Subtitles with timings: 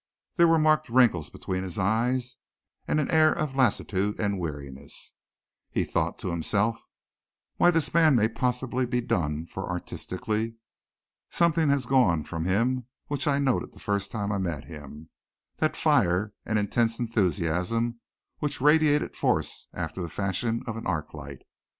[0.37, 2.37] There were marked wrinkles between his eyes
[2.87, 5.13] and an air of lassitude and weariness.
[5.69, 6.87] He thought to himself,
[7.57, 10.55] "Why, this man may possibly be done for artistically.
[11.29, 15.11] Something has gone from him which I noted the first time I met him:
[15.57, 17.99] that fire and intense enthusiasm
[18.39, 21.43] which radiated force after the fashion of an arclight.